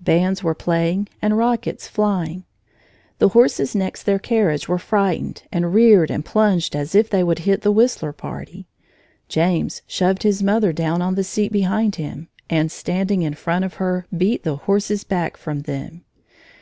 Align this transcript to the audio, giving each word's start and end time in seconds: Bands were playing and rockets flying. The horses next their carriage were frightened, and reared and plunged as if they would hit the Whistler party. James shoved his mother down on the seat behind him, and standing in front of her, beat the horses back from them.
Bands 0.00 0.42
were 0.42 0.54
playing 0.54 1.10
and 1.20 1.36
rockets 1.36 1.86
flying. 1.88 2.44
The 3.18 3.28
horses 3.28 3.74
next 3.74 4.04
their 4.04 4.18
carriage 4.18 4.66
were 4.66 4.78
frightened, 4.78 5.42
and 5.52 5.74
reared 5.74 6.10
and 6.10 6.24
plunged 6.24 6.74
as 6.74 6.94
if 6.94 7.10
they 7.10 7.22
would 7.22 7.40
hit 7.40 7.60
the 7.60 7.70
Whistler 7.70 8.14
party. 8.14 8.66
James 9.28 9.82
shoved 9.86 10.22
his 10.22 10.42
mother 10.42 10.72
down 10.72 11.02
on 11.02 11.16
the 11.16 11.22
seat 11.22 11.52
behind 11.52 11.96
him, 11.96 12.28
and 12.48 12.72
standing 12.72 13.20
in 13.20 13.34
front 13.34 13.62
of 13.66 13.74
her, 13.74 14.06
beat 14.16 14.42
the 14.42 14.56
horses 14.56 15.04
back 15.04 15.36
from 15.36 15.60
them. 15.60 16.02